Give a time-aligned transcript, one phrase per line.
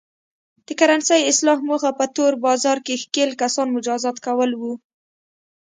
[0.67, 4.61] د کرنسۍ اصلاح موخه په تور بازار کې ښکېل کسان مجازات کول و.